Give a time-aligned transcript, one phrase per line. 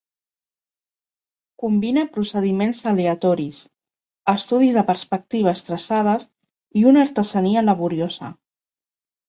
[1.63, 3.61] Combina procediments aleatoris,
[4.35, 6.29] estudis de perspectives traçades
[6.83, 8.35] i una artesania laboriosa.